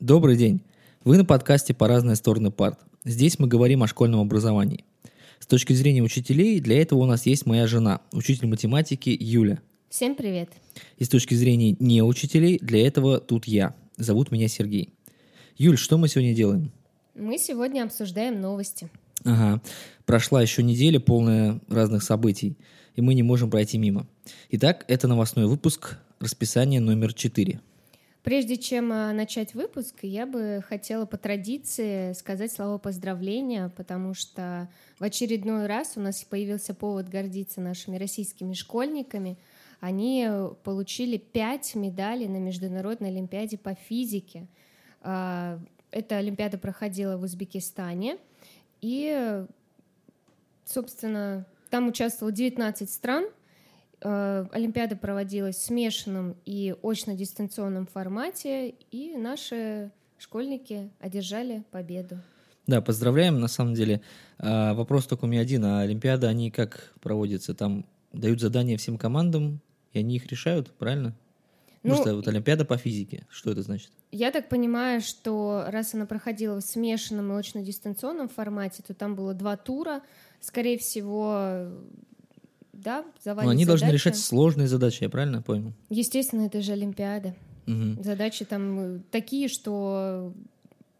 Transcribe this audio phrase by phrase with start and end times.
[0.00, 0.60] Добрый день!
[1.02, 2.78] Вы на подкасте «По разные стороны парт».
[3.04, 4.84] Здесь мы говорим о школьном образовании.
[5.40, 9.58] С точки зрения учителей, для этого у нас есть моя жена, учитель математики Юля.
[9.90, 10.50] Всем привет!
[10.98, 13.74] И с точки зрения не учителей, для этого тут я.
[13.96, 14.94] Зовут меня Сергей.
[15.56, 16.70] Юль, что мы сегодня делаем?
[17.16, 18.88] Мы сегодня обсуждаем новости.
[19.24, 19.60] Ага.
[20.06, 22.56] Прошла еще неделя, полная разных событий,
[22.94, 24.06] и мы не можем пройти мимо.
[24.50, 27.60] Итак, это новостной выпуск, расписание номер 4.
[28.22, 34.68] Прежде чем а, начать выпуск, я бы хотела по традиции сказать слова поздравления, потому что
[34.98, 39.38] в очередной раз у нас появился повод гордиться нашими российскими школьниками.
[39.80, 40.28] Они
[40.64, 44.48] получили пять медалей на Международной Олимпиаде по физике.
[45.00, 45.60] А,
[45.90, 48.18] эта Олимпиада проходила в Узбекистане,
[48.80, 49.44] и,
[50.64, 53.37] собственно, там участвовало 19 стран, Э,
[54.00, 62.18] Олимпиада проводилась в смешанном и очно-дистанционном формате, и наши школьники одержали победу.
[62.66, 64.02] Да, поздравляем, на самом деле.
[64.38, 67.54] А, вопрос только у меня один, а Олимпиады, они как проводятся?
[67.54, 69.60] Там дают задания всем командам,
[69.92, 71.16] и они их решают, правильно?
[71.82, 73.90] Ну, Потому что вот Олимпиада по физике, что это значит?
[74.10, 79.32] Я так понимаю, что раз она проходила в смешанном и очно-дистанционном формате, то там было
[79.32, 80.02] два тура.
[80.40, 81.68] Скорее всего,
[82.82, 83.80] да, завалить Но они задачи.
[83.80, 85.72] должны решать сложные задачи, я правильно понял?
[85.90, 87.34] Естественно, это же Олимпиада.
[87.66, 88.02] Угу.
[88.02, 90.32] Задачи там э, такие, что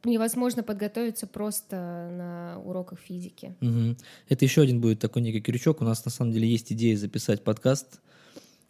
[0.04, 3.54] невозможно подготовиться просто на уроках физики.
[3.60, 3.96] Угу.
[4.28, 5.80] Это еще один будет такой некий крючок.
[5.80, 8.00] У нас на самом деле есть идея записать подкаст,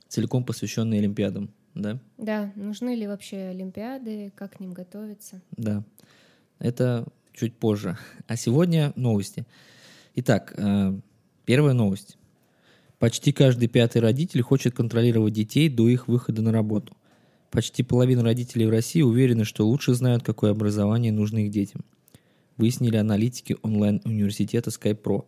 [0.09, 1.99] целиком посвященный Олимпиадам, да?
[2.19, 5.41] Да, нужны ли вообще Олимпиады, как к ним готовиться?
[5.57, 5.83] Да,
[6.59, 7.97] это чуть позже.
[8.27, 9.47] А сегодня новости.
[10.15, 10.93] Итак, э,
[11.45, 12.18] первая новость.
[12.99, 16.97] Почти каждый пятый родитель хочет контролировать детей до их выхода на работу.
[17.51, 21.85] Почти половина родителей в России уверены, что лучше знают, какое образование нужно их детям.
[22.57, 25.27] Выяснили аналитики онлайн-университета SkyPro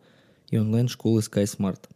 [0.50, 1.88] и онлайн-школы SkySmart.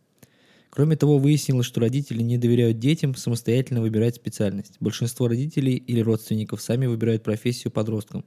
[0.70, 4.76] Кроме того, выяснилось, что родители не доверяют детям самостоятельно выбирать специальность.
[4.78, 8.24] Большинство родителей или родственников сами выбирают профессию подросткам.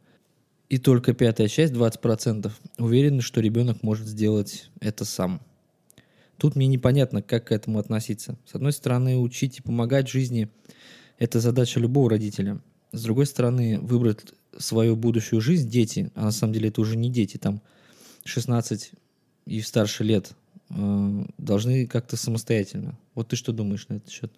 [0.67, 5.41] И только пятая часть, 20%, уверены, что ребенок может сделать это сам.
[6.37, 8.37] Тут мне непонятно, как к этому относиться.
[8.45, 10.49] С одной стороны, учить и помогать жизни–
[11.17, 12.59] это задача любого родителя.
[12.91, 14.19] С другой стороны, выбрать
[14.57, 17.61] свою будущую жизнь дети, а на самом деле это уже не дети, там
[18.25, 18.91] 16
[19.45, 20.31] и старше лет,
[20.69, 22.97] э, должны как-то самостоятельно.
[23.15, 24.31] Вот ты что думаешь на этот счет?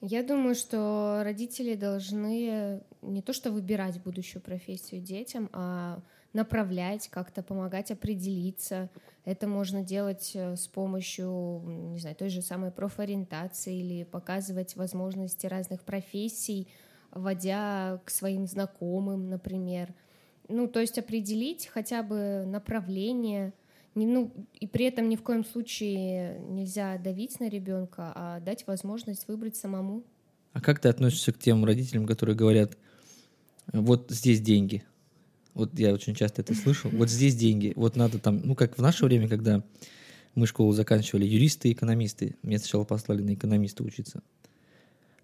[0.00, 6.02] Я думаю, что родители должны не то что выбирать будущую профессию детям, а
[6.34, 8.90] направлять, как-то помогать определиться.
[9.24, 11.62] Это можно делать э, с помощью,
[11.92, 16.68] не знаю, той же самой профориентации или показывать возможности разных профессий,
[17.12, 19.94] вводя к своим знакомым, например.
[20.48, 23.54] Ну, то есть определить хотя бы направление,
[23.94, 28.66] не, ну, и при этом ни в коем случае нельзя давить на ребенка, а дать
[28.66, 30.02] возможность выбрать самому.
[30.52, 32.76] А как ты относишься к тем родителям, которые говорят,
[33.72, 34.84] вот здесь деньги,
[35.54, 36.88] вот я очень часто это слышу.
[36.92, 37.72] Вот здесь деньги.
[37.76, 39.62] Вот надо там, ну, как в наше время, когда
[40.34, 42.36] мы школу заканчивали, юристы и экономисты.
[42.42, 44.22] Меня сначала послали на экономиста учиться.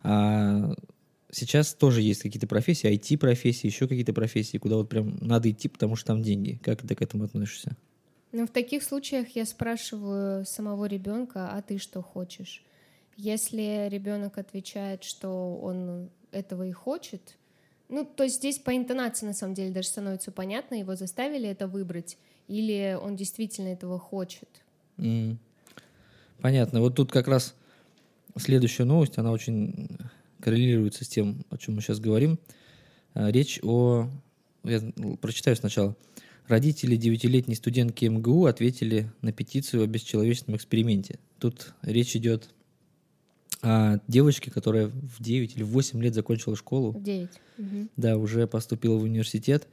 [0.02, 0.74] А
[1.30, 5.96] сейчас тоже есть какие-то профессии, IT-профессии, еще какие-то профессии, куда вот прям надо идти, потому
[5.96, 6.60] что там деньги.
[6.62, 7.76] Как ты к этому относишься?
[8.32, 12.62] Ну, в таких случаях я спрашиваю самого ребенка, а ты что хочешь?
[13.16, 17.36] Если ребенок отвечает, что он этого и хочет,
[17.90, 21.66] ну, то есть здесь по интонации, на самом деле, даже становится понятно, его заставили это
[21.66, 22.16] выбрать,
[22.48, 24.48] или он действительно этого хочет.
[24.96, 25.36] Mm.
[26.40, 26.80] Понятно.
[26.80, 27.54] Вот тут как раз
[28.36, 29.88] следующая новость, она очень
[30.40, 32.38] коррелируется с тем, о чем мы сейчас говорим.
[33.14, 34.08] А, речь о...
[34.64, 34.80] Я
[35.20, 35.96] прочитаю сначала.
[36.46, 41.18] Родители девятилетней студентки МГУ ответили на петицию о бесчеловечном эксперименте.
[41.38, 42.50] Тут речь идет
[43.62, 46.92] о девочке, которая в 9 или в 8 лет закончила школу.
[46.92, 47.28] В 9.
[47.58, 47.88] Угу.
[47.96, 49.68] Да, уже поступила в университет.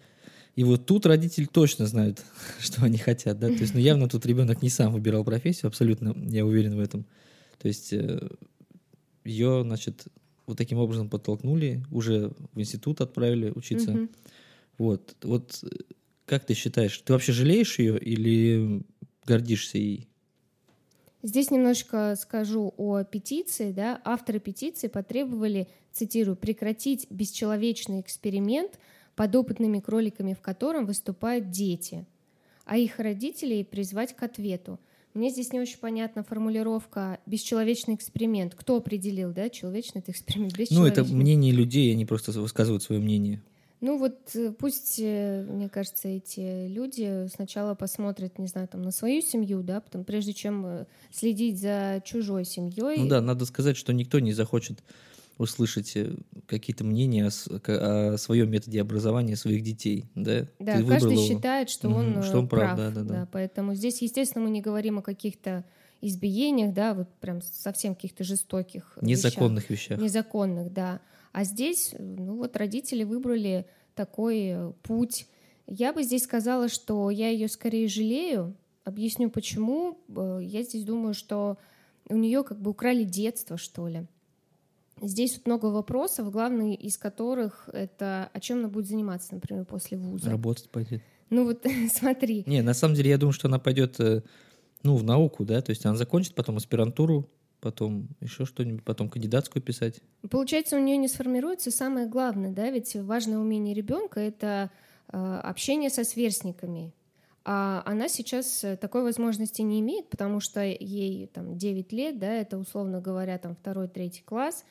[0.55, 2.23] И вот тут родители точно знают,
[2.59, 3.47] что они хотят, да.
[3.47, 7.05] То есть, ну, явно тут ребенок не сам выбирал профессию, абсолютно, я уверен в этом.
[7.59, 8.27] То есть э,
[9.23, 10.07] ее, значит,
[10.47, 13.91] вот таким образом подтолкнули, уже в институт отправили учиться.
[13.91, 14.09] Угу.
[14.79, 15.63] Вот, вот
[16.25, 18.81] как ты считаешь, ты вообще жалеешь ее или
[19.25, 20.07] гордишься ей?
[21.23, 23.71] Здесь немножко скажу о петиции.
[23.71, 24.01] Да?
[24.03, 28.79] Авторы петиции потребовали, цитирую, прекратить бесчеловечный эксперимент,
[29.15, 32.05] подопытными кроликами в котором выступают дети,
[32.65, 34.79] а их родителей призвать к ответу.
[35.15, 38.53] Мне здесь не очень понятна формулировка «бесчеловечный эксперимент».
[38.53, 43.41] Кто определил, да, человечный это эксперимент, Ну, это мнение людей, они просто высказывают свое мнение.
[43.79, 48.91] Ну вот э, пусть, э, мне кажется, эти люди сначала посмотрят, не знаю, там на
[48.91, 52.97] свою семью, да, потом прежде чем э, следить за чужой семьей.
[52.97, 54.83] Ну да, надо сказать, что никто не захочет
[55.37, 55.95] услышать
[56.47, 60.47] какие-то мнения о, о своем методе образования своих детей, да?
[60.57, 61.27] Да, Ты каждый его.
[61.27, 63.13] считает, что угу, он, что он прав, прав да, да, да.
[63.13, 63.27] да.
[63.31, 65.63] Поэтому здесь, естественно, мы не говорим о каких-то
[66.01, 69.99] избиениях, да, вот прям совсем каких-то жестоких незаконных вещах.
[69.99, 70.03] вещах.
[70.03, 71.01] Незаконных, да.
[71.37, 75.27] А здесь, ну вот родители выбрали такой э, путь.
[75.67, 78.55] Я бы здесь сказала, что я ее скорее жалею.
[78.83, 79.99] Объясню почему.
[80.07, 81.59] Я здесь думаю, что
[82.09, 84.07] у нее как бы украли детство, что ли.
[84.99, 89.99] Здесь вот много вопросов, главный из которых это о чем она будет заниматься, например, после
[89.99, 90.31] вуза.
[90.31, 91.03] Работать пойдет.
[91.29, 91.63] Ну вот
[91.93, 92.45] смотри.
[92.47, 94.23] Не, на самом деле я думаю, что она пойдет э,
[94.81, 97.29] ну, в науку, да, то есть она закончит потом аспирантуру,
[97.59, 100.01] потом еще что-нибудь, потом кандидатскую писать.
[100.29, 104.71] Получается, у нее не сформируется самое главное, да, ведь важное умение ребенка это
[105.11, 106.93] э, общение со сверстниками.
[107.49, 112.33] А она сейчас э, такой возможности не имеет, потому что ей там 9 лет, да,
[112.33, 114.65] это условно говоря там второй, третий класс,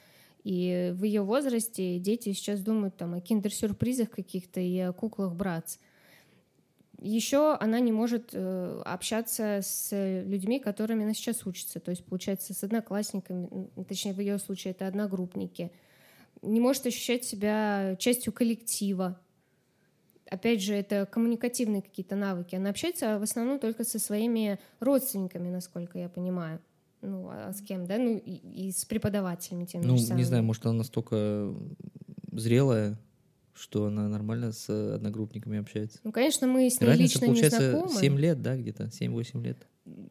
[0.45, 5.79] и в ее возрасте дети сейчас думают там о киндер-сюрпризах каких-то и о куклах братц.
[6.99, 12.55] Еще она не может э, общаться с людьми, которыми она сейчас учится, то есть, получается,
[12.55, 15.73] с одноклассниками, точнее, в ее случае это одногруппники.
[16.43, 19.21] Не может ощущать себя частью коллектива.
[20.31, 22.55] Опять же, это коммуникативные какие-то навыки.
[22.57, 26.61] Она общается в основном только со своими родственниками, насколько я понимаю.
[27.03, 27.99] Ну, а с кем, да?
[27.99, 31.55] Ну, и, и с преподавателями тем Ну, не знаю, может, она настолько
[32.33, 32.99] зрелая,
[33.57, 35.99] что она нормально с одногруппниками общается.
[36.05, 38.01] Ну, конечно, мы с ней Разница, лично получается, не знакомы.
[38.01, 38.85] 7 лет, да, где-то?
[38.85, 39.67] 7-8 лет.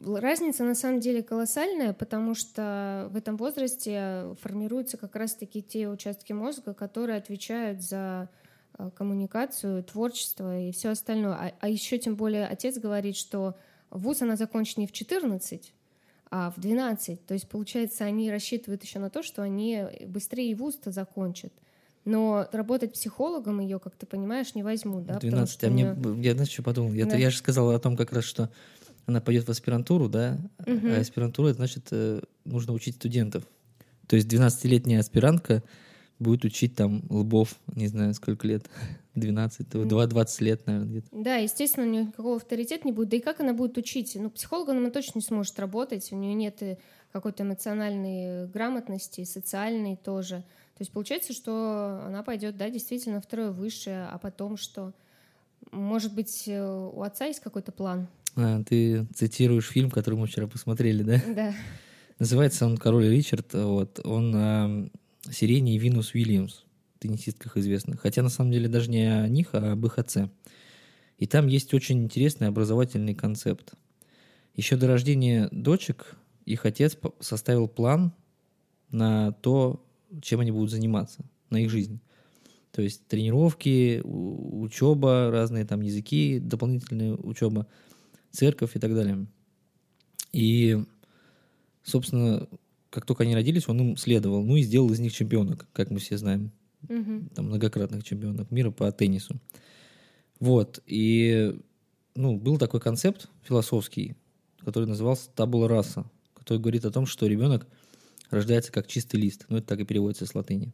[0.06, 6.32] Разница на самом деле колоссальная, потому что в этом возрасте формируются как раз-таки те участки
[6.32, 8.30] мозга, которые отвечают за
[8.78, 11.34] э, коммуникацию, творчество и все остальное.
[11.34, 13.56] А, а еще тем более отец говорит, что
[13.90, 15.74] вуз она закончит не в 14,
[16.32, 17.26] а в 12.
[17.26, 21.52] То есть, получается, они рассчитывают еще на то, что они быстрее вуз-то закончат.
[22.06, 25.20] Но работать психологом ее, как ты понимаешь, не возьмут, да?
[25.20, 26.94] 12, а мне, я, знаешь, что подумал?
[26.94, 27.18] Я, да.
[27.18, 28.52] я же сказал о том как раз, что
[29.08, 30.38] она пойдет в аспирантуру, да?
[30.60, 30.88] Угу.
[30.88, 33.44] А аспирантура, значит, э, нужно учить студентов.
[34.08, 35.64] То есть 12-летняя аспирантка
[36.20, 38.70] будет учить там лбов, не знаю, сколько лет,
[39.16, 41.08] 12, 20 лет, наверное, где-то.
[41.12, 43.10] Да, естественно, у нее никакого авторитета не будет.
[43.10, 44.16] Да и как она будет учить?
[44.16, 46.62] Ну, психологом она точно не сможет работать, у нее нет
[47.12, 50.44] какой-то эмоциональной грамотности, социальной тоже.
[50.76, 54.94] То есть получается, что она пойдет, да, действительно второе высшее, а потом что?
[55.72, 58.08] Может быть, э, у отца есть какой-то план?
[58.36, 61.22] А, ты цитируешь фильм, который мы вчера посмотрели, да?
[61.36, 61.54] Да.
[62.20, 63.54] Называется он «Король Ричард».
[63.54, 64.00] Вот.
[64.06, 64.90] Он
[65.30, 66.64] Сирене и Винус Уильямс,
[67.00, 68.00] теннисистках известных.
[68.00, 70.30] Хотя на самом деле даже не о них, а об их отце.
[71.18, 73.74] И там есть очень интересный образовательный концепт.
[74.56, 78.14] Еще до рождения дочек их отец составил план
[78.92, 79.84] на то,
[80.22, 82.00] чем они будут заниматься на их жизнь.
[82.72, 87.68] То есть тренировки, учеба, разные там языки, дополнительная учеба,
[88.32, 89.28] церковь и так далее.
[90.34, 90.84] И,
[91.84, 92.48] собственно,
[92.90, 94.44] как только они родились, он им следовал.
[94.44, 96.52] Ну и сделал из них чемпионок, как мы все знаем.
[96.90, 97.30] Угу.
[97.34, 99.40] Там многократных чемпионок мира по теннису.
[100.42, 100.84] Вот.
[100.86, 101.58] И
[102.14, 104.16] ну, был такой концепт философский,
[104.60, 107.68] который назывался табула раса, который говорит о том, что ребенок–
[108.30, 109.46] рождается как чистый лист.
[109.50, 110.74] Ну, это так и переводится с латыни.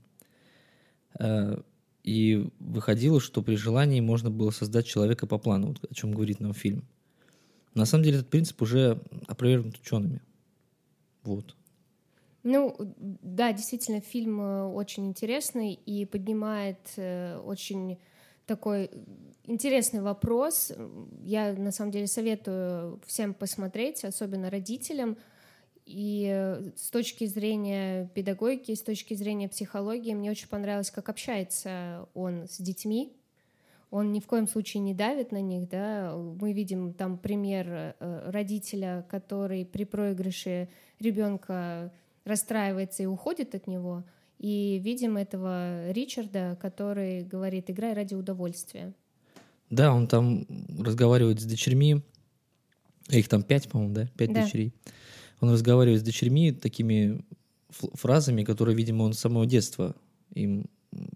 [1.20, 1.62] Э,
[2.03, 6.39] и выходило, что при желании можно было создать человека по плану, вот о чем говорит
[6.39, 6.84] нам фильм.
[7.74, 10.22] На самом деле этот принцип уже опровергнут учеными.
[11.24, 11.55] Вот.
[12.43, 18.00] Ну, да, действительно, фильм э, очень интересный и поднимает э, очень
[18.48, 18.89] такой
[19.46, 20.72] интересный вопрос.
[21.24, 25.17] Я, на самом деле, советую всем посмотреть, особенно родителям,
[25.91, 32.07] и э, с точки зрения педагогики, с точки зрения психологии, мне очень понравилось, как общается
[32.13, 33.13] он с детьми.
[33.89, 36.15] Он ни в коем случае не давит на них, да.
[36.15, 40.69] Мы видим там пример э, родителя, который при проигрыше
[41.00, 41.91] ребенка
[42.24, 44.03] расстраивается и уходит от него.
[44.39, 48.93] И видим этого Ричарда, который говорит, играй ради удовольствия.
[49.69, 50.48] Да, он там
[50.79, 52.01] разговаривает с дочерьми.
[53.10, 54.07] Их там пять, по-моему, да?
[54.15, 54.43] Пять да.
[54.43, 54.74] дочерей
[55.41, 57.25] он разговаривает с дочерьми такими
[57.69, 59.95] фразами, которые, видимо, он с самого детства
[60.33, 60.67] им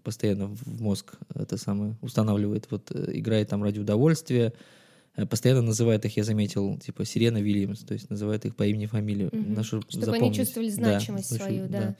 [0.02, 2.66] постоянно в мозг это самое устанавливает.
[2.70, 4.52] Вот э, играет там ради удовольствия,
[5.16, 8.86] э, постоянно называет их, я заметил, типа Сирена Вильямс, то есть называет их по имени,
[8.86, 9.28] фамилию.
[9.28, 9.54] Угу.
[9.54, 10.22] Нашу Чтобы запомнить.
[10.22, 11.80] они чувствовали значимость да, свою, да.
[11.80, 11.96] да.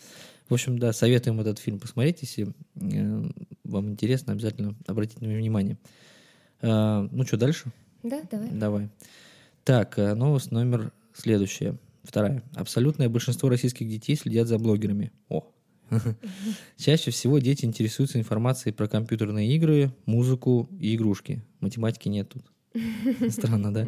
[0.48, 3.30] В общем, да, советуем этот фильм посмотреть, если э,
[3.64, 5.78] вам интересно, обязательно обратите на меня внимание.
[6.62, 7.72] А, ну что, дальше?
[8.02, 8.50] Да, давай.
[8.52, 8.88] Давай.
[9.64, 11.76] Так, э, новость номер следующая.
[12.06, 12.42] Вторая.
[12.54, 15.12] Абсолютное большинство российских детей следят за блогерами.
[15.28, 15.52] О.
[16.76, 21.42] Чаще всего дети интересуются информацией про компьютерные игры, музыку и игрушки.
[21.60, 22.44] Математики нет тут.
[23.30, 23.86] Странно, да?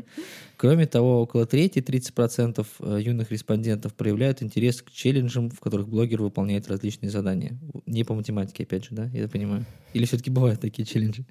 [0.57, 6.23] Кроме того, около трети, 30% э, юных респондентов проявляют интерес к челленджам, в которых блогер
[6.23, 7.59] выполняет различные задания.
[7.87, 9.11] Не по математике, опять же, да?
[9.13, 9.67] Я понимаю.
[9.93, 11.27] Или все-таки бывают такие челленджи?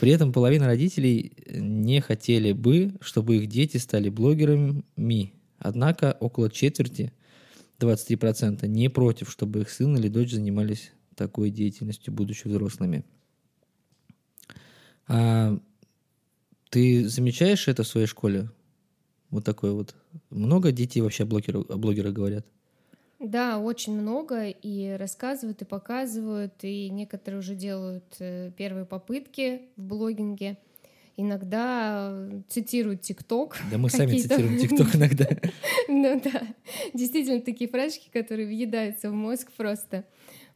[0.00, 5.32] При этом половина родителей не хотели бы, чтобы их дети стали блогерами.
[5.58, 7.12] Однако около четверти,
[7.80, 13.04] 23%, не против, чтобы их сын или дочь занимались такой деятельностью, будучи взрослыми.
[15.06, 15.58] А
[16.70, 18.50] ты замечаешь это в своей школе?
[19.30, 19.94] Вот такое вот.
[20.30, 22.46] Много детей вообще о блогерах, говорят?
[23.18, 29.82] Да, очень много, и рассказывают, и показывают, и некоторые уже делают э, первые попытки в
[29.82, 30.56] блогинге.
[31.20, 33.56] Иногда э, цитируют ТикТок.
[33.72, 35.26] Да мы сами цитируем ТикТок иногда.
[35.90, 36.42] Ну да,
[36.94, 40.04] действительно такие фразочки, которые въедаются в мозг просто.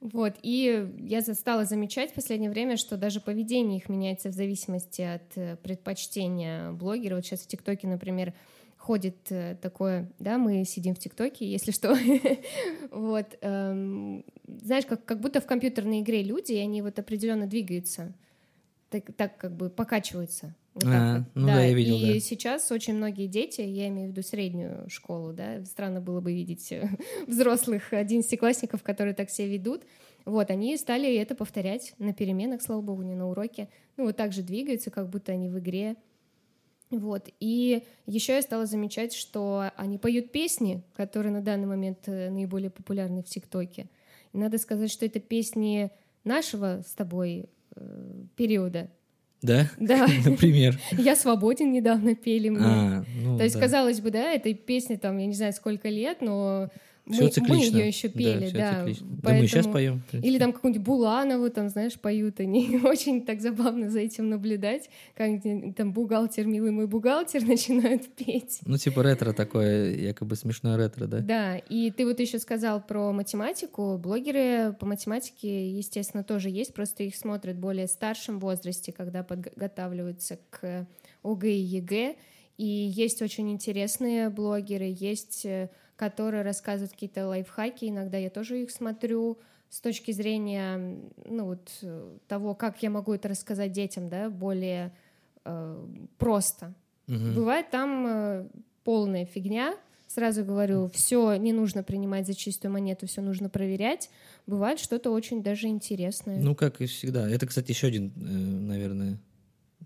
[0.01, 5.03] Вот, и я стала замечать в последнее время, что даже поведение их меняется в зависимости
[5.03, 7.17] от э, предпочтения блогера.
[7.17, 8.33] Вот сейчас в ТикТоке, например,
[8.77, 11.97] ходит э, такое, да, мы сидим в ТикТоке, если что,
[12.93, 18.13] вот, эм, знаешь, как, как будто в компьютерной игре люди, и они вот определенно двигаются,
[18.93, 20.55] так, так как бы покачиваются.
[20.75, 21.27] Вот а, вот.
[21.35, 22.21] Ну да, да, я видел, и да.
[22.21, 26.73] сейчас очень многие дети, я имею в виду среднюю школу, да, странно было бы видеть
[26.73, 26.89] э,
[27.27, 29.83] взрослых одиннадцатиклассников, которые так себя ведут,
[30.25, 34.33] вот, они стали это повторять на переменах, слава богу, не на уроке, ну, вот так
[34.33, 35.97] же двигаются, как будто они в игре,
[36.93, 37.29] вот.
[37.41, 42.71] И еще я стала замечать, что они поют песни, которые на данный момент э, наиболее
[42.71, 43.89] популярны в ТикТоке.
[44.33, 45.91] И надо сказать, что это песни
[46.25, 47.47] нашего с тобой
[48.37, 48.91] периода.
[49.43, 49.69] Да?
[49.79, 50.07] Да.
[50.25, 50.79] Например.
[50.93, 52.65] Я свободен недавно пели мне.
[52.65, 53.61] А, ну, То есть, да.
[53.61, 56.69] казалось бы, да, этой песне там, я не знаю, сколько лет, но
[57.11, 57.77] Всё мы, мы циклично.
[57.79, 58.79] ее еще пели, да.
[58.79, 59.07] циклично.
[59.09, 59.43] Да поэтому...
[59.43, 60.03] мы сейчас поем.
[60.13, 62.81] Или там какую-нибудь Буланову, там, знаешь, поют они.
[62.85, 65.43] Очень так забавно за этим наблюдать, как
[65.77, 68.61] там бухгалтер, милый мой бухгалтер, начинают петь.
[68.67, 71.19] Ну, типа ретро такое, якобы смешное ретро, да?
[71.19, 73.99] Да, и ты вот еще сказал про математику.
[73.99, 80.39] Блогеры по математике, естественно, тоже есть, просто их смотрят в более старшем возрасте, когда подготавливаются
[80.51, 80.87] к
[81.25, 82.15] ОГЭ и ЕГЭ.
[82.59, 88.71] И есть очень интересные блогеры, есть э, которые рассказывают какие-то лайфхаки, иногда я тоже их
[88.71, 94.29] смотрю с точки зрения ну, вот, э, того, как я могу это рассказать детям, да,
[94.29, 94.93] более
[95.45, 95.87] э,
[96.19, 96.75] просто.
[97.07, 97.35] Мгм.
[97.35, 98.49] Бывает там э,
[98.85, 99.75] полная фигня,
[100.09, 104.11] сразу говорю, все не нужно принимать за чистую монету, все нужно проверять.
[104.47, 106.39] Бывает что-то очень даже интересное.
[106.39, 107.29] Ну, как и всегда.
[107.29, 109.19] Это, кстати, еще один, э, наверное,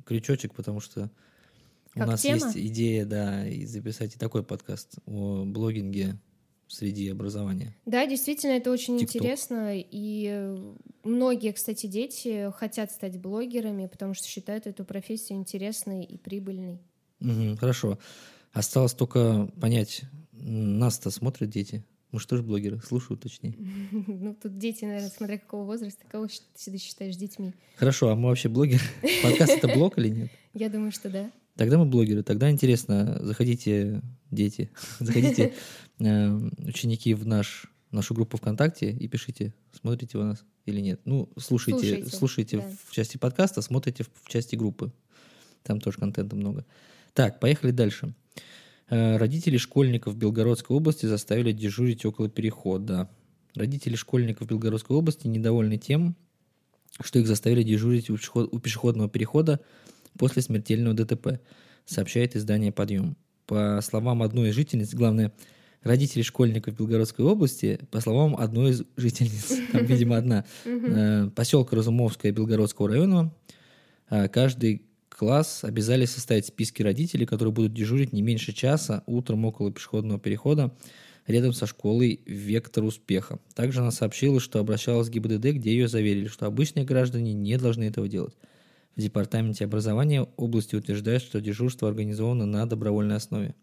[0.05, 1.11] крючочек, потому что
[2.05, 2.47] у нас тема?
[2.47, 6.19] есть идея, да, и записать и такой подкаст о блогинге
[6.69, 7.75] среди образования.
[7.87, 9.03] Да, действительно, это очень TikTok.
[9.03, 9.71] интересно.
[9.75, 10.55] И
[11.05, 16.81] многие, кстати, дети хотят стать блогерами, потому что считают эту профессию интересной и прибыльной.
[17.21, 17.99] Мгм, хорошо.
[18.53, 21.85] Осталось только понять, нас-то смотрят дети.
[22.13, 22.81] Мы что же блогеры?
[22.81, 23.55] Слушают, точнее.
[24.07, 27.53] Ну, тут дети, наверное, смотря какого возраста, кого ты всегда считаешь детьми.
[27.77, 28.83] Хорошо, а мы вообще блогеры?
[29.23, 30.31] Подкаст это блог или нет?
[30.55, 31.31] Я думаю, что да.
[31.57, 32.23] Тогда мы блогеры.
[32.23, 34.71] Тогда интересно, заходите, дети,
[35.01, 35.55] заходите,
[35.99, 41.01] э, ученики, в наш, нашу группу ВКонтакте и пишите, смотрите вы нас или нет.
[41.05, 42.65] Ну, слушайте, Слушайте, слушайте, да.
[42.89, 44.93] в части подкаста, смотрите в, в части группы.
[45.63, 46.65] Там тоже контента много.
[47.15, 48.15] Так, поехали дальше.
[48.89, 53.09] Э, Родители школьников Белгородской области заставили дежурить около перехода.
[53.55, 56.15] Родители школьников Белгородской области недовольны тем,
[57.01, 59.61] что их заставили дежурить у пешеход- у пешеходного перехода
[60.19, 61.41] после смертельного ДТП,
[61.85, 63.17] сообщает издание «Подъем».
[63.47, 65.33] По словам одной из жительниц, главное,
[65.83, 72.33] родители школьников Белгородской области, по словам одной из жительниц, там, видимо, одна, э, поселка Разумовская
[72.33, 73.33] Белгородского района,
[74.11, 79.73] э, каждый класс обязали составить списки родителей, которые будут дежурить не меньше часа утром около
[79.73, 80.75] пешеходного перехода
[81.27, 83.39] рядом со школой «Вектор успеха».
[83.55, 87.85] Также она сообщила, что обращалась в ГИБДД, где ее заверили, что обычные граждане не должны
[87.85, 88.35] этого делать.
[88.97, 93.55] В Департаменте образования области утверждают, что дежурство организовано на добровольной основе.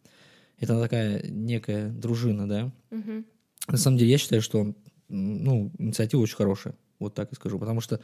[0.59, 2.71] Это такая некая дружина, да?
[2.91, 3.25] Мгм.
[3.67, 4.75] На самом деле, я считаю, что
[5.09, 6.75] ну, инициатива очень хорошая.
[6.99, 7.57] Вот так и скажу.
[7.57, 7.99] Потому что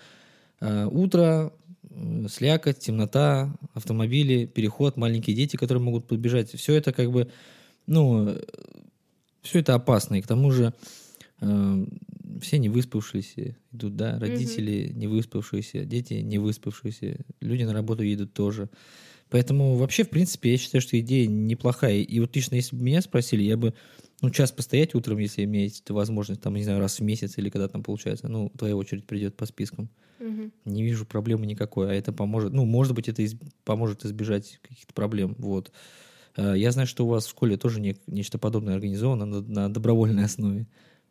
[0.59, 1.53] э, утро,
[1.91, 6.49] м, слякоть, темнота, автомобили, переход, маленькие дети, которые могут подбежать.
[6.51, 7.29] Все это как бы,
[7.85, 8.37] ну,
[9.41, 10.15] все это опасно.
[10.15, 10.73] И к тому же
[11.41, 11.85] э,
[12.39, 18.33] все не выспавшиеся идут, да, родители не выспавшиеся, дети не выспавшиеся, люди на работу едут
[18.33, 18.69] тоже.
[19.29, 21.97] Поэтому вообще, в принципе, я считаю, что идея неплохая.
[21.99, 23.75] И вот лично, если бы меня спросили, я бы,
[24.21, 27.67] ну, час постоять утром, если имеете возможность, там, не знаю, раз в месяц или когда
[27.67, 29.89] там получается, ну, твоя очередь придет по спискам.
[30.19, 30.51] Мгм.
[30.65, 34.93] Не вижу проблемы никакой, а это поможет, ну, может быть, это из- поможет избежать каких-то
[34.93, 35.71] проблем, вот.
[36.35, 39.69] Э, Я знаю, что у вас в школе тоже не- нечто подобное организовано на, на
[39.73, 40.67] добровольной основе,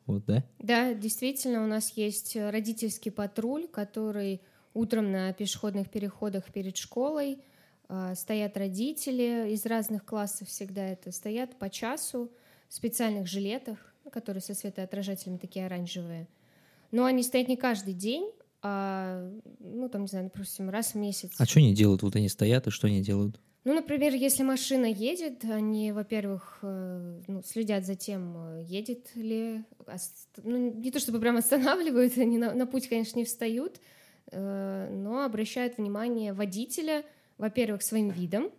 [0.08, 0.44] вот, да?
[0.58, 4.40] Да, действительно, у нас есть э, родительский патруль, который
[4.74, 7.38] утром на пешеходных переходах перед школой
[7.88, 12.30] а, стоят родители из разных классов всегда это стоят по часу
[12.68, 13.78] в специальных жилетах,
[14.12, 16.28] которые со светоотражателями такие оранжевые.
[16.90, 21.32] Но они стоят не каждый день, а, ну, там, не знаю, допустим, раз в месяц.
[21.38, 22.02] А что они делают?
[22.02, 23.40] Вот они стоят, и что они делают?
[23.68, 29.62] Ну, например, если машина едет, они, во-первых, э, ну, следят за тем, э, едет ли,
[30.42, 33.78] ну, не то чтобы прям останавливают, они на, на путь, конечно, не встают,
[34.32, 37.04] э, но обращают внимание водителя,
[37.36, 38.50] во-первых, своим видом,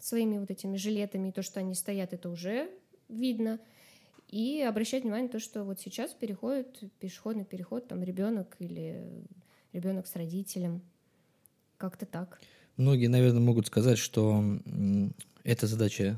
[0.00, 2.68] своими вот этими жилетами, то, что они стоят, это уже
[3.08, 3.60] видно,
[4.28, 9.02] и обращать внимание на то, что вот сейчас переходит пешеходный переход, там ребенок или
[9.72, 10.82] ребенок с родителем,
[11.78, 12.38] как-то так.
[12.78, 14.42] Многие, наверное, могут сказать, что
[15.42, 16.16] это задача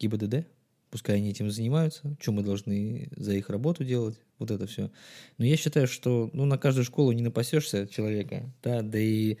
[0.00, 0.44] ГИБДД,
[0.90, 4.90] пускай они этим занимаются, что мы должны за их работу делать, вот это все.
[5.38, 9.36] Но я считаю, что ну, на каждую школу не напасешься человека, да, да и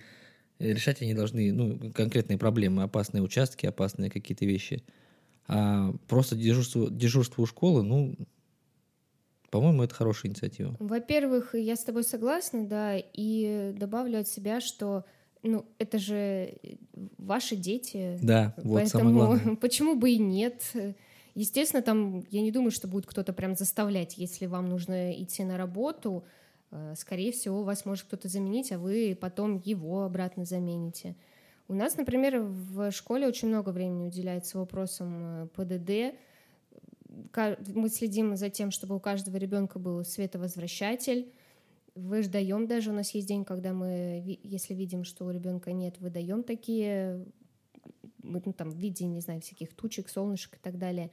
[0.60, 4.84] решать они должны ну, конкретные проблемы, опасные участки, опасные какие-то вещи.
[5.48, 8.14] А просто дежурство, дежурство у школы, ну,
[9.50, 10.76] по-моему, это хорошая инициатива.
[10.78, 15.04] Во-первых, я с тобой согласна, да, и добавлю от себя, что
[15.42, 16.54] ну, это же
[17.16, 18.18] ваши дети.
[18.22, 19.56] Да, вот самое поэтому главное.
[19.60, 20.62] почему бы и нет?
[21.34, 25.56] Естественно, там я не думаю, что будет кто-то прям заставлять, если вам нужно идти на
[25.56, 26.24] работу.
[26.72, 31.14] э, Скорее всего, вас может кто-то заменить, а вы потом его обратно замените.
[31.68, 36.18] У нас, например, в школе очень много времени уделяется вопросам э, ПДД.
[37.74, 41.32] Мы следим за тем, чтобы у каждого ребенка был световозвращатель.
[41.98, 42.90] Выдаем даже.
[42.90, 47.26] У нас есть день, когда мы, если видим, что у ребенка нет, выдаем такие,
[48.22, 51.10] ну, там, в виде, не знаю, всяких тучек, солнышек и так далее.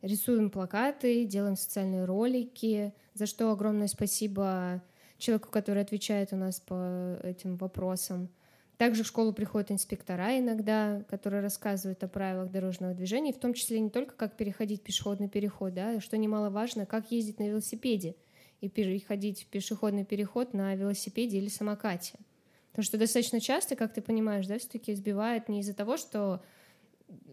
[0.00, 4.82] Рисуем плакаты, делаем социальные ролики, за что огромное спасибо
[5.18, 8.30] человеку, который отвечает у нас по этим вопросам.
[8.78, 13.78] Также в школу приходят инспектора иногда, которые рассказывают о правилах дорожного движения, в том числе
[13.80, 18.16] не только как переходить пешеходный переход, да, что немаловажно, как ездить на велосипеде
[18.62, 22.14] и переходить в пешеходный переход на велосипеде или самокате.
[22.70, 26.42] Потому что достаточно часто, как ты понимаешь, да, все-таки сбивают не из-за того, что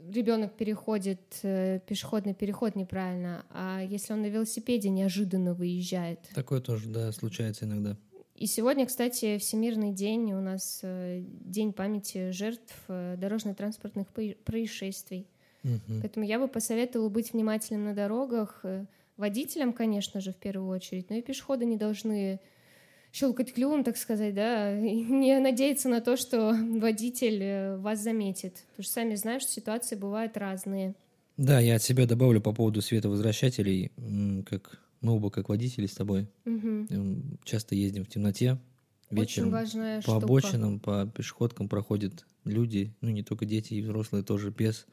[0.10, 6.20] ребенок переходит э, пешеходный переход неправильно, а если он на велосипеде неожиданно выезжает.
[6.34, 7.96] Такое тоже, да, случается иногда.
[8.36, 14.08] И сегодня, кстати, Всемирный день, у нас э, день памяти жертв э, дорожно-транспортных
[14.44, 15.28] происшествий.
[15.64, 16.02] Мгм.
[16.02, 18.86] Поэтому я бы посоветовала быть внимательным на дорогах, э,
[19.20, 22.40] водителям, конечно же, в первую очередь, но и пешеходы не должны
[23.12, 28.64] щелкать клювом, так сказать, да, и не надеяться на то, что водитель э, вас заметит.
[28.72, 30.96] Потому что сами знаем, что ситуации бывают разные.
[31.38, 33.92] Да, я от себя добавлю по поводу световозвращателей,
[34.46, 38.58] как мы оба как водители с тобой м, часто ездим в темноте
[39.10, 39.52] Очень вечером.
[39.52, 40.16] По штука.
[40.18, 44.86] обочинам, по пешеходкам проходят люди, ну не только дети и взрослые тоже без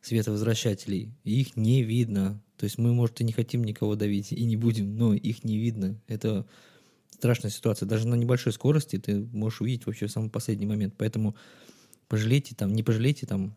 [0.00, 1.12] световозвращателей.
[1.24, 2.40] И их не видно.
[2.64, 5.58] То есть мы, может, и не хотим никого давить, и не будем, но их не
[5.58, 6.00] видно.
[6.08, 6.46] Это
[7.10, 7.86] страшная ситуация.
[7.86, 10.94] Даже на небольшой скорости ты можешь увидеть вообще в самый последний момент.
[10.96, 11.36] Поэтому
[12.08, 13.54] пожалейте там, не пожалейте там,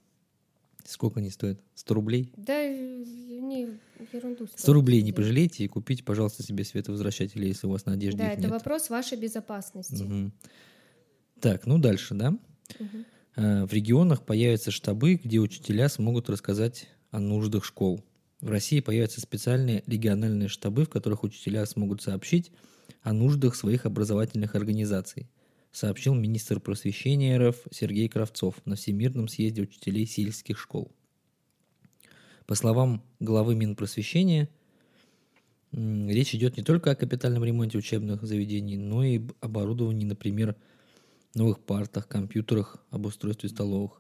[0.84, 1.62] сколько они стоят?
[1.76, 2.34] 100 рублей?
[2.36, 3.78] Да, не
[4.12, 4.46] ерунду.
[4.54, 5.15] 100 рублей не стоит.
[5.15, 8.52] пожалейте и купите, пожалуйста, себе световозвращатели, если у вас на одежде Да, это нет.
[8.52, 10.04] вопрос вашей безопасности.
[10.04, 10.34] Мгм.
[11.39, 12.38] Так, ну дальше, да?
[13.38, 18.04] Э, В регионах появятся штабы, где учителя смогут рассказать о нуждах школ.
[18.41, 22.52] В России появятся специальные региональные штабы, в которых учителя смогут сообщить
[23.02, 25.28] о нуждах своих образовательных организаций,
[25.71, 30.91] сообщил министр просвещения РФ Сергей Кравцов на Всемирном съезде учителей сельских школ.
[32.45, 34.50] По словам главы Минпросвещения,
[35.71, 40.56] речь идет не только о капитальном ремонте учебных заведений, но и об оборудовании, например,
[41.34, 44.00] новых партах, компьютерах, об устройстве столовых.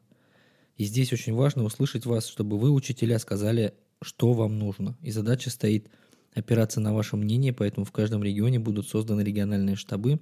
[0.77, 4.97] И здесь очень важно услышать вас, чтобы вы, учителя, сказали, что вам нужно.
[5.01, 5.89] И задача стоит
[6.33, 10.19] опираться на ваше мнение, поэтому в каждом регионе будут созданы региональные штабы,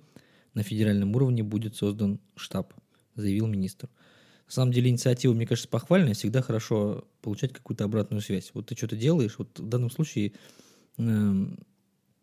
[0.53, 2.73] на федеральном уровне будет создан штаб,
[3.15, 3.89] заявил министр.
[4.47, 8.51] На самом деле инициатива, мне кажется, похвальная, всегда хорошо получать какую-то обратную связь.
[8.53, 10.33] Вот ты что-то делаешь, вот в данном случае
[10.97, 11.59] эм,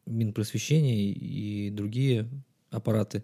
[0.06, 2.28] Минпросвещение и другие
[2.70, 3.22] аппараты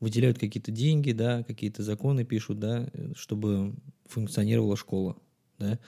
[0.00, 3.74] выделяют какие-то деньги, да, какие-то законы пишут, да, чтобы
[4.06, 5.16] функционировала школа,
[5.58, 5.78] да.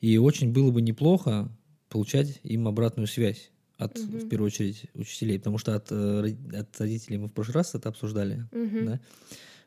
[0.00, 1.50] И очень было бы неплохо
[1.88, 4.18] получать им обратную связь от, угу.
[4.18, 7.88] в первую очередь, учителей, потому что от, э, от родителей мы в прошлый раз это
[7.88, 8.84] обсуждали, угу.
[8.84, 9.00] да.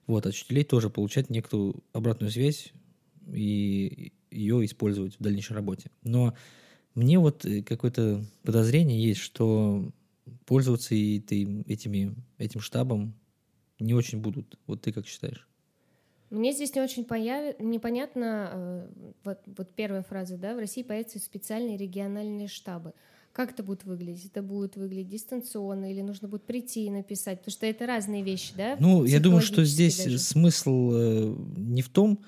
[0.05, 2.73] Вот, от учителей тоже получать некую обратную связь
[3.31, 5.91] и ее использовать в дальнейшей работе.
[6.03, 6.33] Но
[6.95, 9.91] мне вот э, какое-то подозрение есть, что
[10.45, 13.13] пользоваться этой, этими, этим штабом
[13.79, 14.57] не очень будут.
[14.67, 15.47] Вот ты как считаешь?
[16.33, 17.59] Мне здесь не очень появ...
[17.59, 18.87] непонятно, э,
[19.23, 22.93] вот, вот первая фраза, да, в России появятся специальные региональные штабы.
[23.33, 24.25] Как это будет выглядеть?
[24.25, 27.39] Это будет выглядеть дистанционно или нужно будет прийти и написать?
[27.39, 28.77] Потому что это разные вещи, да?
[28.79, 30.17] Ну, я думаю, что здесь даже.
[30.17, 32.19] смысл э, не в том,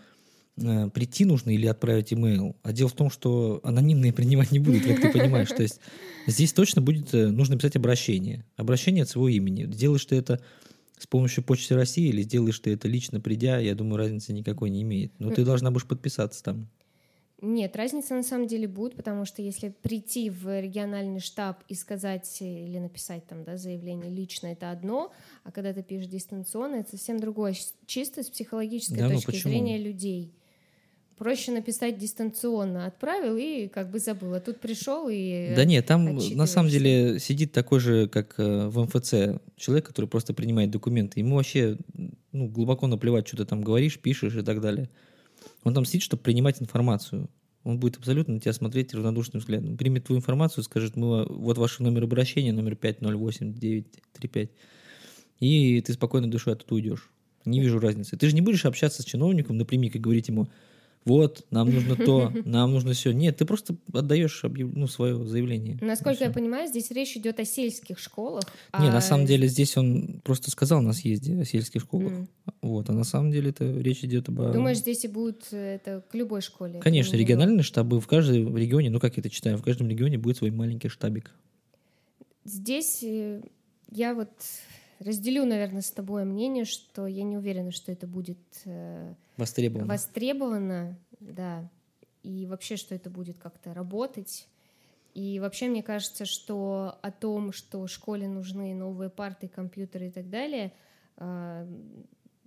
[0.57, 4.83] э, прийти нужно или отправить имейл, а дело в том, что анонимные принимать не будут,
[4.83, 5.49] как ты понимаешь.
[5.49, 5.79] То есть
[6.27, 8.45] здесь точно будет нужно писать обращение.
[8.55, 9.65] Обращение от своего имени.
[9.65, 10.41] Делаешь ты это
[10.97, 14.81] с помощью Почты России или сделаешь ты это лично придя, я думаю, разницы никакой не
[14.83, 15.11] имеет.
[15.19, 16.67] Но ты должна будешь подписаться там.
[17.41, 22.41] Нет, разница на самом деле будет, потому что если прийти в региональный штаб и сказать
[22.41, 25.11] или написать там да, заявление лично, это одно,
[25.43, 27.53] а когда ты пишешь дистанционно, это совсем другое,
[27.85, 30.33] чисто с психологической да, ну точки ну зрения людей.
[31.17, 36.17] Проще написать дистанционно, отправил и как бы забыл, а тут пришел и Да нет, там
[36.17, 41.21] на самом деле сидит такой же, как э, в МФЦ, человек, который просто принимает документы.
[41.21, 41.77] Ему вообще
[42.33, 44.89] ну, глубоко наплевать, что ты там говоришь, пишешь и так далее.
[45.63, 47.29] Он там сидит, чтобы принимать информацию.
[47.63, 49.77] Он будет абсолютно на тебя смотреть равнодушным взглядом.
[49.77, 54.49] Примет твою информацию, скажет, мы, вот ваш номер обращения, номер 508935.
[55.39, 57.09] И ты спокойно душой оттуда уйдешь.
[57.45, 58.17] Не вижу разницы.
[58.17, 60.47] Ты же не будешь общаться с чиновником напрямик и говорить ему,
[61.05, 63.11] вот, нам нужно то, нам нужно все.
[63.11, 65.77] Нет, ты просто отдаешь ну, свое заявление.
[65.79, 68.43] Насколько я понимаю, здесь речь идет о сельских школах.
[68.79, 68.91] Не, а...
[68.91, 72.11] на самом деле здесь он просто сказал на съезде о сельских школах.
[72.11, 72.27] Mm.
[72.63, 74.51] Вот, а на самом деле это речь идет об...
[74.51, 76.79] Думаешь, здесь и будет это к любой школе?
[76.79, 80.37] Конечно, региональные штабы в каждом регионе, ну как я это читаю, в каждом регионе будет
[80.37, 81.31] свой маленький штабик.
[82.45, 83.41] Здесь э,
[83.91, 84.29] я вот
[84.99, 89.87] разделю, наверное, с тобой мнение, что я не уверена, что это будет э, востребовано.
[89.87, 91.69] востребовано, да,
[92.23, 94.47] и вообще, что это будет как-то работать.
[95.13, 100.29] И вообще, мне кажется, что о том, что школе нужны новые парты, компьютеры и так
[100.29, 100.73] далее,
[101.17, 101.67] э,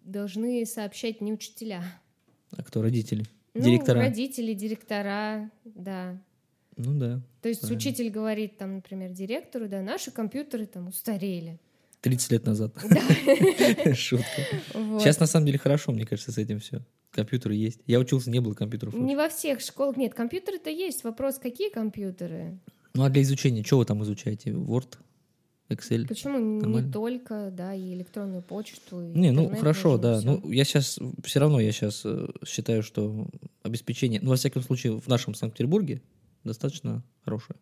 [0.02, 1.82] должны сообщать не учителя.
[2.56, 3.24] А кто родители?
[3.54, 4.00] Ну, директора?
[4.00, 6.20] родители, директора, да.
[6.76, 7.20] Ну да.
[7.42, 7.78] То есть правильно.
[7.78, 11.58] учитель говорит, там, например, директору, да, наши компьютеры там устарели.
[12.00, 12.74] 30 лет назад.
[13.94, 14.42] Шутка.
[14.98, 16.84] Сейчас на самом деле хорошо, мне кажется, с этим все.
[17.10, 17.80] Компьютеры есть.
[17.86, 18.94] Я учился, не было компьютеров.
[18.94, 19.96] Не во всех школах.
[19.96, 21.04] Нет, компьютеры-то есть.
[21.04, 22.60] Вопрос, какие компьютеры?
[22.94, 24.50] Ну а для изучения, что вы там изучаете?
[24.50, 24.98] Word?
[25.68, 26.06] Excel?
[26.06, 26.86] Почему Нормально?
[26.86, 29.02] не только, да, и электронную почту?
[29.02, 30.18] И не, ну хорошо, да.
[30.18, 30.26] Все.
[30.26, 33.28] Ну я сейчас все равно я сейчас э, считаю, что
[33.62, 36.00] обеспечение, ну во всяком случае в нашем Санкт-Петербурге
[36.44, 37.58] достаточно хорошее?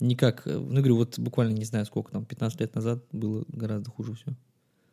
[0.00, 3.90] Никак, э, ну, говорю, вот буквально не знаю сколько там, 15 лет назад было гораздо
[3.90, 4.34] хуже все.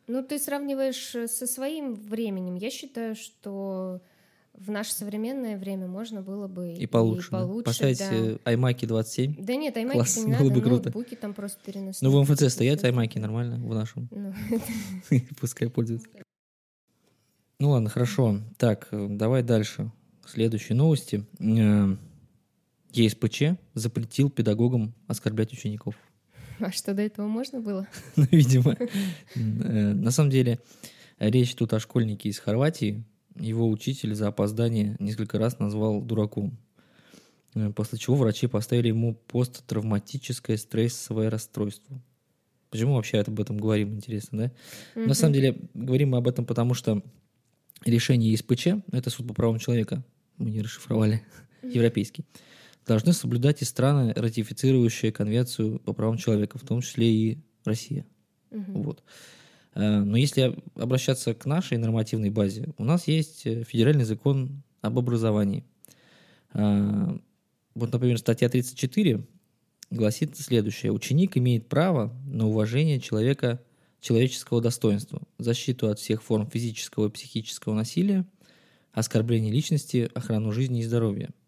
[0.08, 2.56] Ну, ты сравниваешь э, со своим временем.
[2.56, 4.02] Я считаю, что
[4.54, 7.28] в наше современное время можно было бы и получше.
[7.28, 7.72] И получше да.
[7.72, 8.52] Поставить да.
[8.52, 9.36] iMac 27.
[9.46, 10.84] Да нет, iMac Класс, не было надо, бы круто.
[10.84, 12.02] ноутбуки там просто переносить.
[12.02, 14.10] Ну, в МФЦ стоят iMac нормально, в нашем.
[14.12, 14.34] Ну.
[15.40, 16.10] Пускай пользуются.
[17.60, 18.42] Ну ладно, хорошо.
[18.58, 19.92] Так, э, давай дальше.
[20.26, 21.26] Следующие новости.
[22.94, 25.96] ЕСПЧ запретил педагогам оскорблять учеников.
[26.60, 27.88] А что до этого можно было?
[28.16, 28.78] ну, видимо.
[29.36, 30.60] Э, на самом деле,
[31.18, 33.04] речь тут о школьнике из Хорватии.
[33.40, 36.58] Его учитель за опоздание несколько раз назвал дураком.
[37.56, 42.02] Э, после чего врачи поставили ему посттравматическое стрессовое расстройство.
[42.70, 44.54] Почему вообще об этом говорим, интересно,
[44.96, 45.02] да?
[45.02, 47.04] На самом деле, говорим мы об этом, потому что
[47.84, 50.04] решение ЕСПЧ, это суд по правам человека,
[50.38, 51.22] мы не расшифровали,
[51.64, 52.24] европейский,
[52.86, 58.06] должны соблюдать и страны, ратифицирующие Конвенцию по правам человека, в том числе и Россия.
[58.52, 58.84] Угу.
[58.84, 59.04] Вот.
[59.76, 64.98] Э, но если обращаться к нашей нормативной базе, у нас есть э, федеральный закон об
[64.98, 65.64] образовании.
[66.54, 67.18] Э,
[67.76, 69.26] вот, например, статья 34
[69.92, 70.92] гласит следующее.
[70.92, 73.62] Ученик имеет право на уважение человека,
[74.00, 78.26] человеческого достоинства, защиту от всех форм физического и психического насилия,
[78.94, 81.30] оскорбления личности, охрану жизни и здоровья–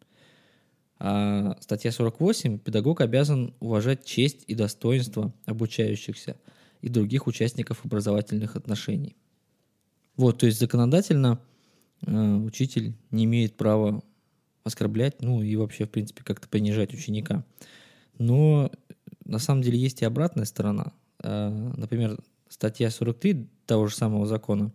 [1.06, 2.60] а статья 48.
[2.60, 6.38] Педагог обязан уважать честь и достоинство обучающихся
[6.82, 9.18] и других участников образовательных отношений.
[10.16, 11.42] Вот, то есть законодательно
[12.08, 14.02] э, учитель не имеет права
[14.64, 17.44] оскорблять, ну и вообще, в принципе, как-то понижать ученика.
[18.18, 18.72] Но
[19.26, 20.94] на самом деле есть и обратная сторона.
[21.22, 24.72] Э, например, статья 43 того же самого закона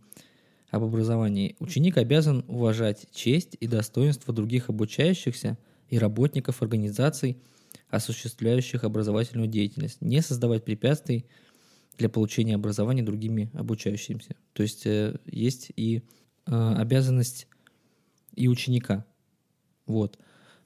[0.68, 1.56] об образовании.
[1.58, 5.56] Ученик обязан уважать честь и достоинство других обучающихся
[5.88, 7.38] и работников организаций,
[7.88, 11.26] осуществляющих образовательную деятельность, не создавать препятствий
[11.96, 14.36] для получения образования другими обучающимися.
[14.52, 16.02] То есть э, есть и
[16.46, 17.48] э, обязанность
[18.34, 19.04] и ученика.
[19.86, 20.18] Вот.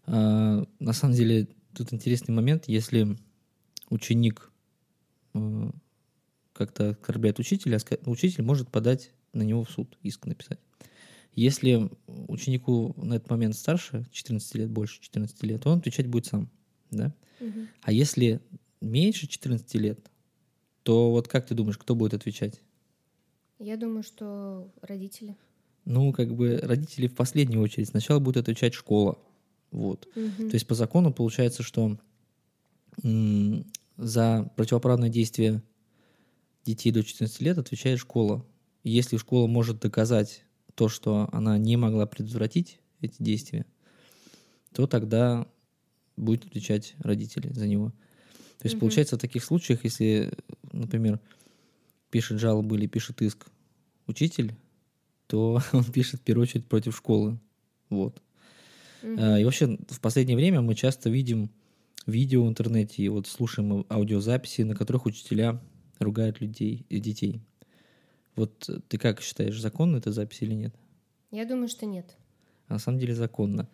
[0.07, 3.17] Э, на самом деле тут интересный момент, если
[3.89, 4.51] ученик
[5.35, 5.71] э,
[6.53, 10.59] как-то оскорбляет учителя, учитель может подать на него в суд, иск написать.
[11.35, 16.51] Если ученику на этот момент старше, 14 лет, больше 14 лет, он отвечать будет сам.
[16.91, 17.15] Да?
[17.41, 17.67] Угу.
[17.83, 18.41] А если
[18.81, 20.11] меньше 14 лет,
[20.83, 22.61] то вот как ты думаешь, кто будет отвечать?
[23.59, 25.37] Я думаю, что родители.
[25.85, 27.89] Ну, как бы родители в последнюю очередь.
[27.89, 29.19] Сначала будет отвечать школа.
[29.71, 30.07] Вот.
[30.15, 30.51] Угу.
[30.51, 31.99] То есть по закону получается, что
[33.97, 35.63] за противоправное действие
[36.65, 38.45] детей до 14 лет отвечает школа.
[38.85, 40.45] Если школа может доказать
[40.83, 43.67] то, что она не могла предотвратить эти действия,
[44.73, 45.47] то тогда
[46.17, 47.91] будет отвечать родители за него.
[48.59, 48.81] То есть, угу.
[48.81, 50.33] получается, в таких случаях, если,
[50.73, 51.21] например,
[52.11, 53.47] пишет жалобу или пишет иск
[54.09, 54.57] учитель,
[55.29, 57.39] то он пишет в первую очередь против школы.
[57.89, 58.21] Вот.
[59.05, 59.13] Угу.
[59.13, 61.49] И вообще в последнее время мы часто видим
[62.09, 65.63] видео в интернете и вот слушаем аудиозаписи, на которых учителя
[66.01, 67.41] ругают людей и детей.
[68.37, 70.75] Вот ты как считаешь, законно эта запись или нет?
[71.31, 72.17] Я думаю, что нет.
[72.69, 73.69] А на самом деле законно.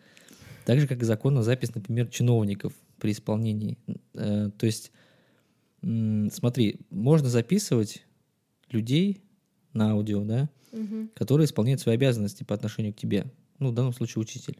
[0.64, 3.78] Так же, как и законна запись, например, чиновников при исполнении.
[4.14, 4.92] Э, то есть,
[5.80, 8.04] смотри, можно записывать
[8.70, 9.22] людей
[9.72, 11.08] на аудио, да, угу.
[11.14, 13.26] которые исполняют свои обязанности по отношению к тебе.
[13.58, 14.58] Ну, в данном случае учитель.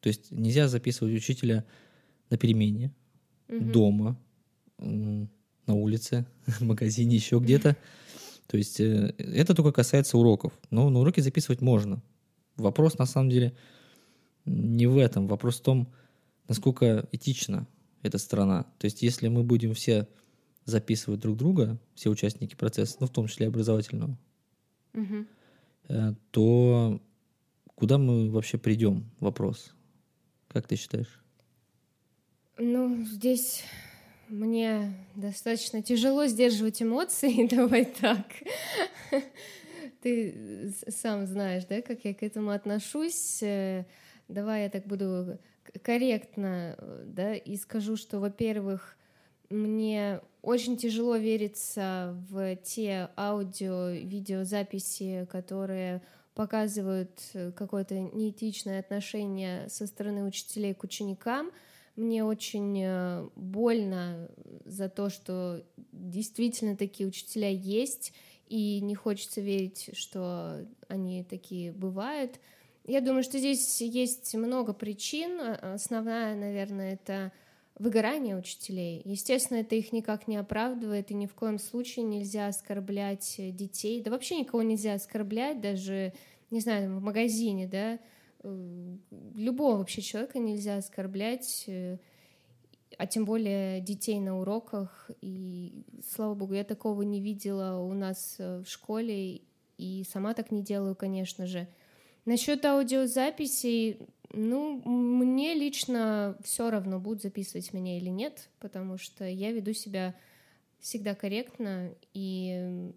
[0.00, 1.64] То есть нельзя записывать учителя
[2.30, 2.94] на перемене,
[3.48, 3.64] угу.
[3.64, 4.18] дома,
[4.78, 7.76] на улице, в магазине, еще где-то.
[8.50, 10.52] То есть э, это только касается уроков.
[10.70, 12.02] Но на уроки записывать можно.
[12.56, 13.56] Вопрос на самом деле
[14.44, 15.28] не в этом.
[15.28, 15.92] Вопрос в том,
[16.48, 17.68] насколько этична
[18.02, 18.64] эта страна.
[18.78, 20.08] То есть если мы будем все
[20.64, 24.18] записывать друг друга, все участники процесса, ну в том числе образовательного,
[24.94, 25.26] угу.
[26.32, 27.00] то
[27.76, 29.12] куда мы вообще придем?
[29.20, 29.74] Вопрос.
[30.48, 31.22] Как ты считаешь?
[32.58, 33.62] Ну, здесь
[34.30, 38.24] мне достаточно тяжело сдерживать эмоции, давай так.
[40.02, 43.42] Ты сам знаешь, да, как я к этому отношусь.
[43.42, 43.84] Э,
[44.28, 45.38] давай я так буду
[45.82, 48.96] корректно, да, и скажу, что, во-первых,
[49.50, 56.02] мне очень тяжело вериться в те аудио-видеозаписи, которые
[56.34, 57.20] показывают
[57.56, 61.50] какое-то неэтичное отношение со стороны учителей к ученикам—
[62.00, 64.30] мне очень э, больно
[64.64, 68.12] за то, что действительно такие учителя есть,
[68.46, 72.40] и не хочется верить, что они такие бывают.
[72.84, 75.38] Я думаю, что здесь есть много причин.
[75.40, 77.32] Основная, наверное, это
[77.78, 79.02] выгорание учителей.
[79.04, 84.02] Естественно, это их никак не оправдывает, и ни в коем случае нельзя оскорблять детей.
[84.02, 86.12] Да вообще никого нельзя оскорблять, даже,
[86.50, 87.98] не знаю, в магазине, да, Э,
[88.42, 91.98] любого вообще человека нельзя оскорблять, э,
[92.98, 95.10] а тем более детей на уроках.
[95.20, 99.42] И, слава богу, я такого не видела у нас э, в школе,
[99.78, 101.68] и сама так не делаю, конечно же.
[102.26, 109.52] Насчет аудиозаписей, ну, мне лично все равно, будут записывать меня или нет, потому что я
[109.52, 110.14] веду себя
[110.78, 112.92] всегда корректно, и,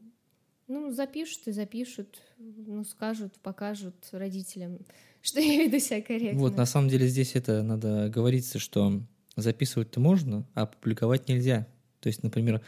[0.67, 4.79] ну, запишут и запишут, ну, скажут, покажут родителям
[5.23, 6.39] что я веду себя корректно.
[6.39, 9.01] Вот, на самом деле здесь это надо говориться, что
[9.35, 11.65] записывать-то можно, а публиковать нельзя.
[12.01, 12.61] То есть, например,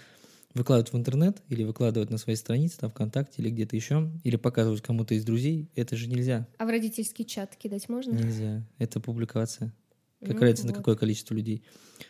[0.54, 4.82] выкладывать в интернет или выкладывать на своей странице, там, ВКонтакте или где-то еще, или показывать
[4.82, 6.48] кому-то из друзей, это же нельзя.
[6.58, 8.14] А в родительский чат кидать можно?
[8.14, 8.66] Нельзя.
[8.78, 9.74] Это публикация.
[10.22, 10.72] Как ну, разница, вот.
[10.72, 11.62] на какое количество людей.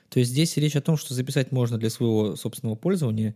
[0.09, 3.35] То есть здесь речь о том, что записать можно для своего собственного пользования,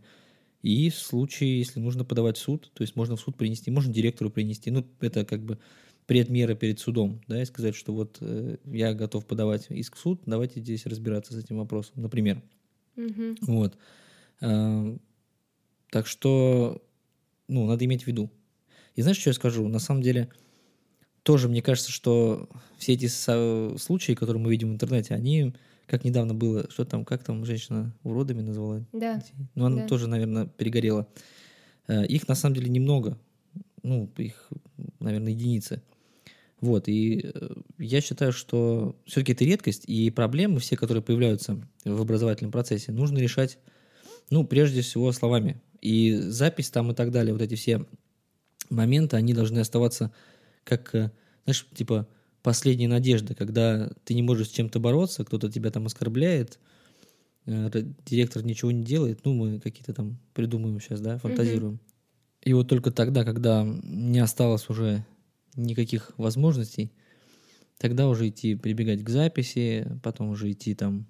[0.62, 3.92] и в случае, если нужно подавать в суд, то есть можно в суд принести, можно
[3.92, 4.70] директору принести.
[4.70, 5.58] Ну, это как бы
[6.10, 10.20] предмеры перед судом, да, и сказать, что вот э, я готов подавать иск в суд,
[10.26, 12.42] давайте здесь разбираться с этим вопросом, например.
[12.96, 13.36] Угу.
[13.42, 13.78] Вот.
[14.40, 14.96] Э,
[15.88, 16.82] так что,
[17.46, 18.28] ну, надо иметь в виду.
[18.96, 19.68] И знаешь, что я скажу?
[19.68, 20.28] На самом деле,
[21.22, 23.06] тоже мне кажется, что все эти
[23.78, 25.54] случаи, которые мы видим в интернете, они,
[25.86, 28.84] как недавно было, что там, как там женщина уродами назвала?
[28.92, 29.22] Да.
[29.54, 29.86] Ну, она да.
[29.86, 31.06] тоже, наверное, перегорела.
[31.86, 33.16] Э, их на самом деле немного.
[33.84, 34.50] Ну, их,
[34.98, 35.84] наверное, единицы.
[36.60, 42.00] Вот, и э, я считаю, что все-таки это редкость, и проблемы все, которые появляются в
[42.00, 43.58] образовательном процессе, нужно решать
[44.30, 45.60] Ну, прежде всего, словами.
[45.80, 47.86] И запись там и так далее, вот эти все
[48.68, 50.12] моменты, они должны оставаться
[50.64, 51.10] как, э,
[51.44, 52.06] знаешь, типа
[52.42, 56.58] последняя надежда, когда ты не можешь с чем-то бороться, кто-то тебя там оскорбляет,
[57.46, 57.70] э,
[58.04, 61.74] директор ничего не делает, ну, мы какие-то там придумываем сейчас, да, фантазируем.
[61.74, 62.42] Mm-hmm.
[62.42, 65.04] И вот только тогда, когда не осталось уже
[65.56, 66.92] никаких возможностей,
[67.78, 71.06] тогда уже идти прибегать к записи, потом уже идти там,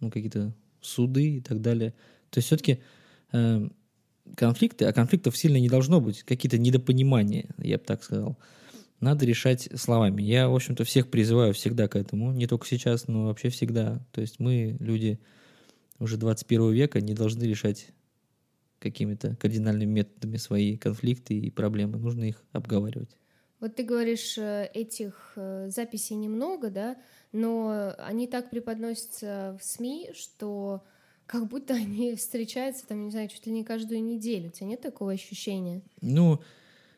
[0.00, 1.90] ну, какие-то суды и так далее.
[2.30, 2.80] То есть все-таки
[3.32, 3.68] э,
[4.36, 8.38] конфликты, а конфликтов сильно не должно быть, какие-то недопонимания, я бы так сказал,
[9.00, 10.22] надо решать словами.
[10.22, 14.06] Я, в общем-то, всех призываю всегда к этому, не только сейчас, но вообще всегда.
[14.12, 15.18] То есть мы, люди
[15.98, 17.88] уже 21 века, не должны решать
[18.78, 21.98] какими-то кардинальными методами свои конфликты и проблемы.
[21.98, 23.16] Нужно их обговаривать.
[23.62, 26.96] Вот ты говоришь, э, этих э, записей немного, да,
[27.30, 30.82] но они так преподносятся в СМИ, что
[31.26, 34.48] как будто они встречаются, там, не знаю, чуть ли не каждую неделю.
[34.48, 35.80] У тебя нет такого ощущения?
[36.00, 36.40] Ну,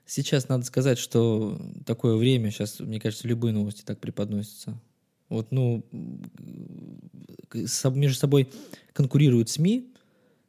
[0.06, 4.80] сейчас надо сказать, что такое время, сейчас, мне кажется, любые новости так преподносятся.
[5.28, 5.84] Вот, ну,
[7.52, 8.48] между собой
[8.94, 9.92] конкурируют СМИ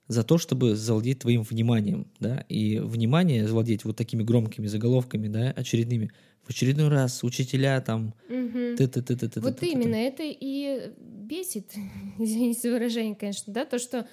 [0.07, 5.51] за то, чтобы завладеть твоим вниманием, да, и внимание завладеть вот такими громкими заголовками, да,
[5.51, 6.11] очередными.
[6.43, 8.13] В очередной раз учителя там...
[8.29, 8.77] Угу.
[8.77, 11.73] Ты, ты, ты, ты, ты, вот ты, именно, это и бесит,
[12.19, 14.07] извините за выражение, конечно, да, то, что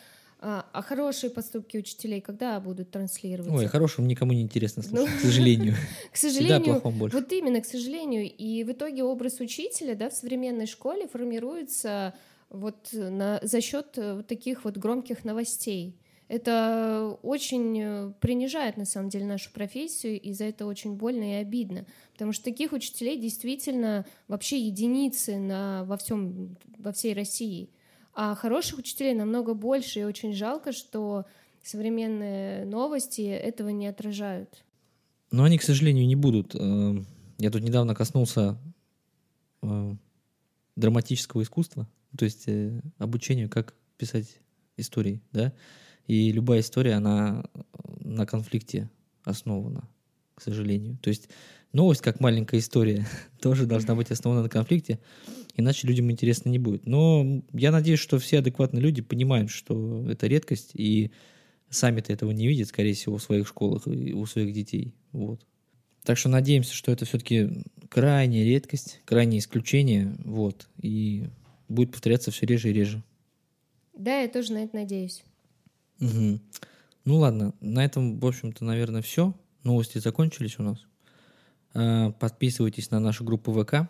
[0.44, 3.54] а, а хорошие поступки учителей когда будут транслироваться?
[3.54, 5.76] Ой, хорошим никому не интересно слушать, ну, к сожалению.
[6.10, 8.28] К сожалению, вот именно, к сожалению.
[8.28, 12.14] И в итоге образ учителя да, в современной школе формируется
[12.52, 15.98] вот на, за счет э, вот таких вот громких новостей.
[16.28, 21.42] Это очень э, принижает, на самом деле, нашу профессию, и за это очень больно и
[21.42, 21.86] обидно.
[22.12, 27.70] Потому что таких учителей действительно вообще единицы на, во, всем, во всей России.
[28.14, 31.24] А хороших учителей намного больше, и очень жалко, что
[31.62, 34.64] современные новости этого не отражают.
[35.30, 36.54] Но они, к сожалению, не будут.
[36.54, 36.94] Э,
[37.38, 38.58] я тут недавно коснулся
[39.62, 39.94] э,
[40.76, 42.46] драматического искусства, то есть
[42.98, 44.40] обучению, как писать
[44.76, 45.52] истории, да,
[46.06, 47.44] и любая история, она
[48.00, 48.90] на конфликте
[49.24, 49.88] основана,
[50.34, 50.98] к сожалению.
[50.98, 51.28] То есть
[51.72, 53.06] новость, как маленькая история,
[53.40, 54.98] тоже должна быть основана на конфликте,
[55.56, 56.86] иначе людям интересно не будет.
[56.86, 61.12] Но я надеюсь, что все адекватные люди понимают, что это редкость, и
[61.70, 64.94] сами-то этого не видят, скорее всего, в своих школах и у своих детей.
[65.12, 65.46] Вот.
[66.04, 71.28] Так что надеемся, что это все-таки крайняя редкость, крайнее исключение, вот, и
[71.72, 73.02] будет повторяться все реже и реже.
[73.94, 75.22] Да, я тоже на это надеюсь.
[76.00, 76.40] Угу.
[77.04, 79.34] Ну ладно, на этом, в общем-то, наверное, все.
[79.64, 80.78] Новости закончились у нас.
[81.74, 83.88] А, подписывайтесь на нашу группу ВК.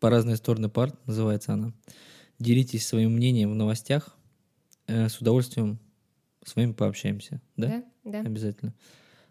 [0.00, 1.72] По разные стороны парт называется она.
[2.38, 4.16] Делитесь своим мнением в новостях.
[4.86, 5.78] Э, с удовольствием
[6.44, 7.40] с вами пообщаемся.
[7.56, 7.82] Да?
[8.04, 8.20] Да, да.
[8.20, 8.74] Обязательно.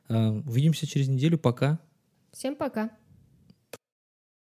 [0.09, 1.37] А, увидимся через неделю.
[1.37, 1.79] Пока.
[2.31, 2.89] Всем пока.